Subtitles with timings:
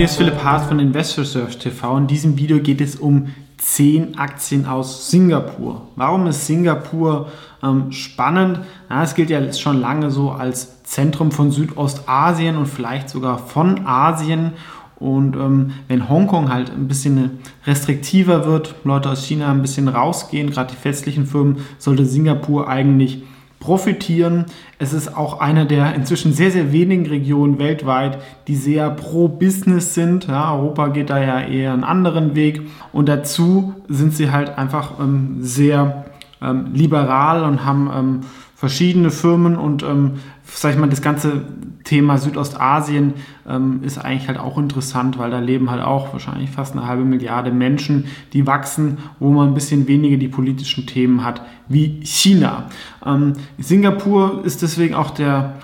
[0.00, 1.98] Hier ist Philipp Haas von InvestorSearch TV.
[1.98, 5.88] In diesem Video geht es um 10 Aktien aus Singapur.
[5.94, 7.30] Warum ist Singapur
[7.62, 8.60] ähm, spannend?
[8.88, 13.86] Ja, es gilt ja schon lange so als Zentrum von Südostasien und vielleicht sogar von
[13.86, 14.54] Asien.
[14.96, 20.48] Und ähm, wenn Hongkong halt ein bisschen restriktiver wird, Leute aus China ein bisschen rausgehen,
[20.48, 23.22] gerade die westlichen Firmen, sollte Singapur eigentlich
[23.60, 24.46] profitieren.
[24.78, 29.94] Es ist auch eine der inzwischen sehr, sehr wenigen Regionen weltweit, die sehr pro Business
[29.94, 30.26] sind.
[30.26, 32.62] Ja, Europa geht da ja eher einen anderen Weg.
[32.92, 36.06] Und dazu sind sie halt einfach ähm, sehr
[36.42, 38.20] ähm, liberal und haben ähm,
[38.60, 41.46] verschiedene Firmen und ähm, sag ich mal, das ganze
[41.84, 43.14] Thema Südostasien
[43.48, 47.04] ähm, ist eigentlich halt auch interessant, weil da leben halt auch wahrscheinlich fast eine halbe
[47.04, 52.66] Milliarde Menschen, die wachsen, wo man ein bisschen weniger die politischen Themen hat wie China.
[53.06, 55.54] Ähm, Singapur ist deswegen auch der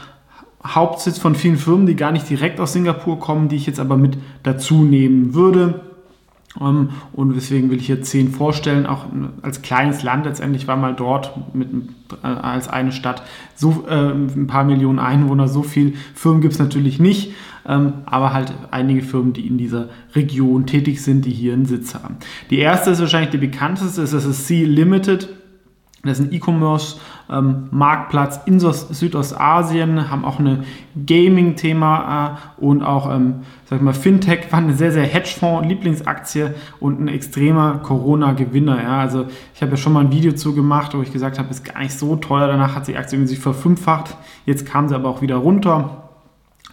[0.66, 3.98] Hauptsitz von vielen Firmen, die gar nicht direkt aus Singapur kommen, die ich jetzt aber
[3.98, 5.85] mit dazu nehmen würde.
[6.58, 9.06] Und deswegen will ich hier zehn vorstellen, auch
[9.42, 11.68] als kleines Land letztendlich war mal dort mit,
[12.22, 13.22] äh, als eine Stadt
[13.54, 17.32] so äh, ein paar Millionen Einwohner, so viele Firmen gibt es natürlich nicht,
[17.66, 21.94] ähm, aber halt einige Firmen, die in dieser Region tätig sind, die hier einen Sitz
[21.94, 22.16] haben.
[22.50, 25.28] Die erste ist wahrscheinlich die bekannteste, das ist Sea Limited.
[26.02, 27.68] Das ist ein E-Commerce-Marktplatz ähm,
[28.46, 30.64] in Südostasien, haben auch ein
[31.06, 37.00] Gaming-Thema äh, und auch, ähm, sag ich mal, Fintech war eine sehr, sehr Hedgefonds-Lieblingsaktie und
[37.00, 38.82] ein extremer Corona-Gewinner.
[38.82, 39.00] Ja.
[39.00, 41.64] Also ich habe ja schon mal ein Video zu gemacht, wo ich gesagt habe, ist
[41.64, 42.46] gar nicht so teuer.
[42.46, 44.16] Danach hat die Aktie sich verfünffacht.
[44.44, 46.02] Jetzt kam sie aber auch wieder runter.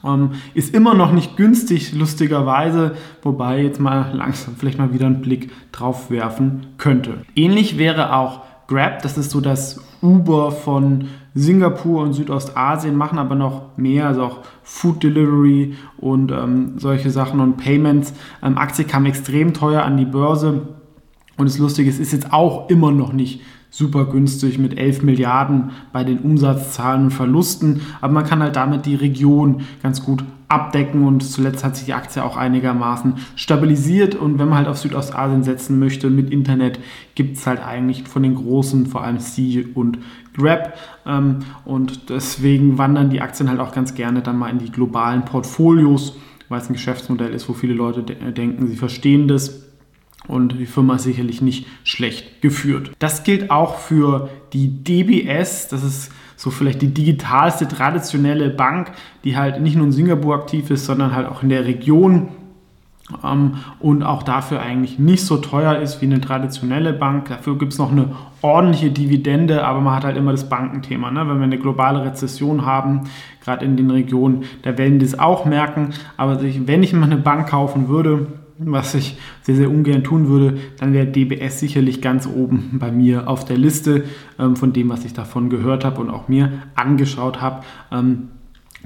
[0.05, 5.21] Ähm, ist immer noch nicht günstig, lustigerweise, wobei jetzt mal langsam vielleicht mal wieder einen
[5.21, 7.21] Blick drauf werfen könnte.
[7.35, 8.41] Ähnlich wäre auch
[8.73, 14.23] Grab, das ist so das Uber von Singapur und Südostasien, machen aber noch mehr, also
[14.23, 18.13] auch Food Delivery und ähm, solche Sachen und Payments.
[18.41, 20.61] Ähm, Aktie kam extrem teuer an die Börse
[21.37, 23.41] und das Lustige ist, ist jetzt auch immer noch nicht
[23.73, 27.81] super günstig mit 11 Milliarden bei den Umsatzzahlen und Verlusten.
[28.01, 31.95] Aber man kann halt damit die Region ganz gut abdecken und zuletzt hat sich die
[31.95, 34.13] Aktie auch einigermaßen stabilisiert.
[34.13, 36.77] Und wenn man halt auf Südostasien setzen möchte mit Internet,
[37.15, 39.97] gibt es halt eigentlich von den großen, vor allem C und
[40.37, 40.77] Grab.
[41.07, 45.25] Ähm, und deswegen wandern die Aktien halt auch ganz gerne dann mal in die globalen
[45.25, 46.15] Portfolios,
[46.47, 49.62] weil es ein Geschäftsmodell ist, wo viele Leute denken, sie verstehen das
[50.27, 52.91] und die Firma ist sicherlich nicht schlecht geführt.
[52.99, 58.91] Das gilt auch für die DBS, das ist so vielleicht die digitalste traditionelle Bank,
[59.23, 62.29] die halt nicht nur in Singapur aktiv ist, sondern halt auch in der Region
[63.23, 67.29] ähm, und auch dafür eigentlich nicht so teuer ist wie eine traditionelle Bank.
[67.29, 71.11] Dafür gibt es noch eine ordentliche Dividende, aber man hat halt immer das Bankenthema.
[71.11, 71.21] Ne?
[71.27, 73.01] Wenn wir eine globale Rezession haben,
[73.43, 75.93] gerade in den Regionen, da werden die es auch merken.
[76.17, 78.27] Aber wenn ich mal eine Bank kaufen würde,
[78.57, 83.27] was ich sehr, sehr ungern tun würde, dann wäre DBS sicherlich ganz oben bei mir
[83.27, 84.05] auf der Liste
[84.39, 88.29] ähm, von dem, was ich davon gehört habe und auch mir angeschaut habe, ähm,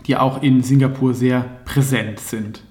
[0.05, 2.61] die auch in Singapur sehr präsent sind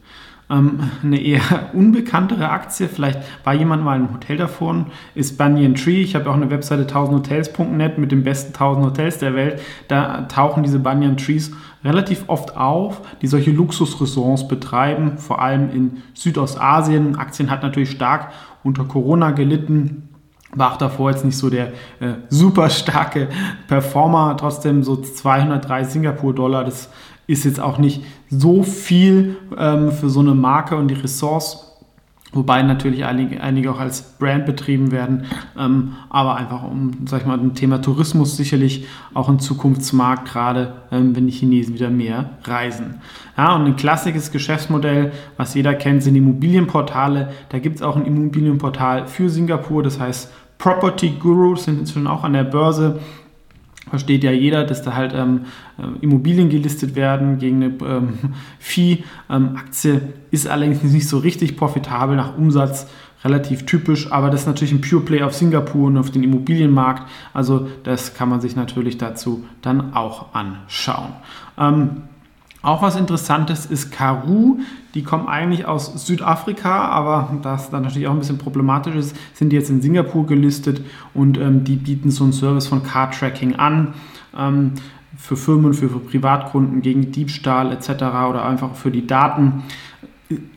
[0.48, 1.40] ähm, eine eher
[1.72, 2.88] unbekanntere Aktie.
[2.88, 6.02] Vielleicht war jemand mal im Hotel davon, ist Banyan Tree.
[6.02, 9.60] Ich habe auch eine Webseite 1000hotels.net mit den besten 1000 Hotels der Welt.
[9.88, 11.52] Da tauchen diese Banyan Trees
[11.84, 17.16] relativ oft auf, die solche Luxusressorts betreiben, vor allem in Südostasien.
[17.16, 18.32] Aktien hat natürlich stark
[18.62, 20.08] unter Corona gelitten
[20.56, 21.68] war auch davor jetzt nicht so der
[22.00, 23.28] äh, super starke
[23.68, 26.88] Performer, trotzdem so 203 Singapur-Dollar, das
[27.26, 31.62] ist jetzt auch nicht so viel ähm, für so eine Marke und die Ressource.
[32.32, 35.24] Wobei natürlich einige, einige auch als Brand betrieben werden,
[35.58, 40.74] ähm, aber einfach um, sag ich mal, ein Thema Tourismus sicherlich auch ein Zukunftsmarkt, gerade
[40.90, 42.96] ähm, wenn die Chinesen wieder mehr reisen.
[43.38, 47.30] Ja, und ein klassisches Geschäftsmodell, was jeder kennt, sind Immobilienportale.
[47.48, 52.24] Da gibt es auch ein Immobilienportal für Singapur, das heißt Property Guru, sind inzwischen auch
[52.24, 52.98] an der Börse
[53.88, 55.42] versteht ja jeder, dass da halt ähm,
[55.78, 58.18] äh, Immobilien gelistet werden gegen eine ähm,
[58.58, 60.00] Vieh-Aktie, ähm,
[60.30, 62.88] ist allerdings nicht so richtig profitabel nach Umsatz,
[63.24, 67.08] relativ typisch, aber das ist natürlich ein Pure Play auf Singapur und auf den Immobilienmarkt,
[67.32, 71.12] also das kann man sich natürlich dazu dann auch anschauen.
[71.58, 72.02] Ähm,
[72.66, 74.58] auch was Interessantes ist Karoo.
[74.94, 79.50] Die kommen eigentlich aus Südafrika, aber das dann natürlich auch ein bisschen problematisch ist, sind
[79.50, 80.80] die jetzt in Singapur gelistet
[81.14, 83.94] und ähm, die bieten so einen Service von Car-Tracking an.
[84.36, 84.72] Ähm,
[85.16, 87.88] für Firmen, für, für Privatkunden gegen Diebstahl etc.
[88.28, 89.62] oder einfach für die Daten.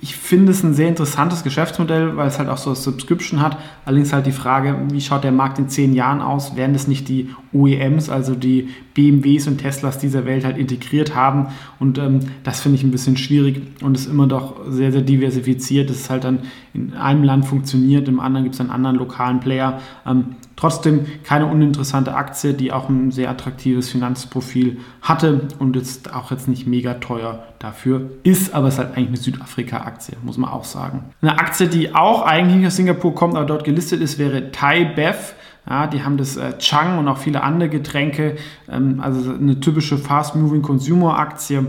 [0.02, 3.58] Ich finde es ein sehr interessantes Geschäftsmodell, weil es halt auch so eine Subscription hat.
[3.86, 6.56] Allerdings halt die Frage, wie schaut der Markt in zehn Jahren aus?
[6.56, 11.48] Werden es nicht die OEMs, also die BMWs und Teslas dieser Welt halt integriert haben?
[11.80, 15.92] Und ähm, das finde ich ein bisschen schwierig und ist immer doch sehr, sehr diversifiziert.
[15.92, 16.40] Das ist halt dann
[16.74, 19.80] in einem Land funktioniert, im anderen gibt es einen anderen lokalen Player.
[20.04, 26.32] Ähm, trotzdem keine uninteressante Aktie, die auch ein sehr attraktives Finanzprofil hatte und jetzt auch
[26.32, 30.50] jetzt nicht mega teuer dafür ist, aber es ist halt eigentlich eine Südafrika-Aktie, muss man
[30.50, 31.06] auch sagen.
[31.22, 35.34] Eine Aktie, die auch eigentlich aus Singapur kommt, aber dort gelistet ist, wäre Thai Bev.
[35.70, 38.36] Ja, die haben das äh, Chang und auch viele andere Getränke,
[38.70, 41.68] ähm, also eine typische Fast-Moving Consumer-Aktie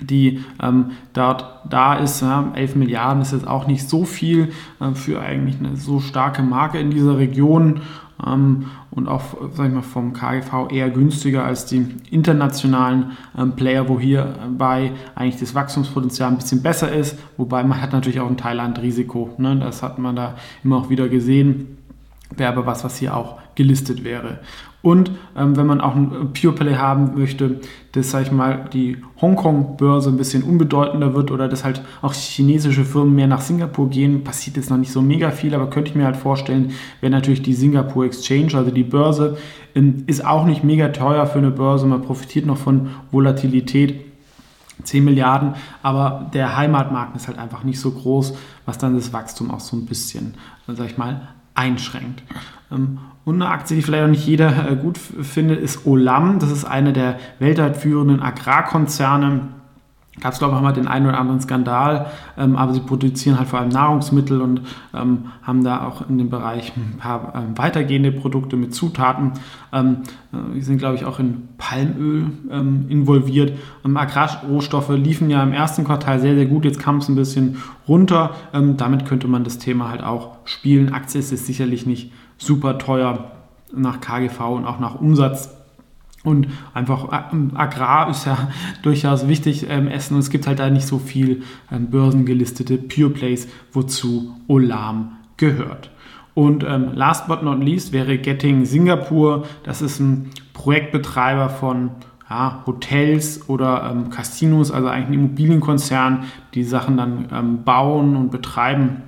[0.00, 2.22] die ähm, dort da ist.
[2.22, 6.42] Ja, 11 Milliarden ist jetzt auch nicht so viel äh, für eigentlich eine so starke
[6.42, 7.80] Marke in dieser Region
[8.26, 13.88] ähm, und auch sag ich mal, vom KGV eher günstiger als die internationalen ähm, Player,
[13.88, 18.36] wo hierbei eigentlich das Wachstumspotenzial ein bisschen besser ist, wobei man hat natürlich auch ein
[18.36, 19.30] Thailand-Risiko.
[19.38, 19.56] Ne?
[19.56, 21.78] Das hat man da immer auch wieder gesehen.
[22.36, 24.38] Wäre aber was, was hier auch gelistet wäre.
[24.82, 27.60] Und ähm, wenn man auch ein Pure Play haben möchte,
[27.92, 32.84] dass, sag ich mal, die Hongkong-Börse ein bisschen unbedeutender wird oder dass halt auch chinesische
[32.84, 35.96] Firmen mehr nach Singapur gehen, passiert jetzt noch nicht so mega viel, aber könnte ich
[35.96, 39.36] mir halt vorstellen, wäre natürlich die Singapur Exchange, also die Börse,
[39.74, 44.06] ähm, ist auch nicht mega teuer für eine Börse, man profitiert noch von Volatilität.
[44.82, 48.32] 10 Milliarden, aber der Heimatmarkt ist halt einfach nicht so groß,
[48.64, 50.32] was dann das Wachstum auch so ein bisschen,
[50.66, 52.22] sag ich mal, einschränkt.
[52.70, 56.38] Ähm, und eine Aktie, die vielleicht auch nicht jeder äh, gut findet, ist Olam.
[56.38, 59.48] Das ist eine der weltweit führenden Agrarkonzerne.
[60.18, 63.38] Gab es, glaube ich, auch mal den einen oder anderen Skandal, ähm, aber sie produzieren
[63.38, 64.62] halt vor allem Nahrungsmittel und
[64.92, 69.32] ähm, haben da auch in dem Bereich ein paar ähm, weitergehende Produkte mit Zutaten.
[69.72, 69.98] Ähm,
[70.32, 73.56] äh, die sind, glaube ich, auch in Palmöl ähm, involviert.
[73.84, 76.64] Und Agrarrohstoffe liefen ja im ersten Quartal sehr, sehr gut.
[76.64, 78.34] Jetzt kam es ein bisschen runter.
[78.52, 80.92] Ähm, damit könnte man das Thema halt auch spielen.
[80.92, 83.30] Aktie ist sicherlich nicht super teuer
[83.72, 85.59] nach KGV und auch nach Umsatz.
[86.22, 88.50] Und einfach äh, Agrar ist ja
[88.82, 93.10] durchaus wichtig ähm, Essen und es gibt halt da nicht so viel ähm, börsengelistete Pure
[93.10, 95.90] Plays, wozu Olam gehört.
[96.34, 99.46] Und ähm, last but not least wäre Getting Singapur.
[99.64, 101.90] Das ist ein Projektbetreiber von
[102.28, 106.24] ja, Hotels oder ähm, Casinos, also eigentlich ein Immobilienkonzern,
[106.54, 109.02] die Sachen dann ähm, bauen und betreiben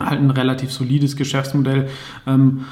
[0.00, 1.88] halt ein relativ solides Geschäftsmodell.
[2.26, 2.64] Ähm,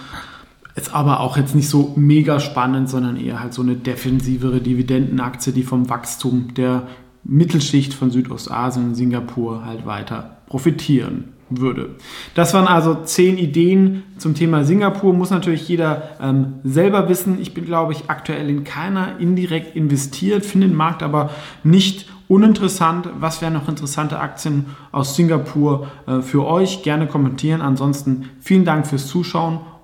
[0.74, 5.52] ist aber auch jetzt nicht so mega spannend, sondern eher halt so eine defensivere Dividendenaktie,
[5.52, 6.88] die vom Wachstum der
[7.22, 11.90] Mittelschicht von Südostasien und Singapur halt weiter profitieren würde.
[12.34, 15.12] Das waren also zehn Ideen zum Thema Singapur.
[15.12, 17.40] Muss natürlich jeder ähm, selber wissen.
[17.40, 21.30] Ich bin, glaube ich, aktuell in keiner indirekt investiert, finde den Markt aber
[21.62, 23.08] nicht uninteressant.
[23.20, 26.82] Was wären noch interessante Aktien aus Singapur äh, für euch?
[26.82, 27.60] Gerne kommentieren.
[27.60, 29.60] Ansonsten vielen Dank fürs Zuschauen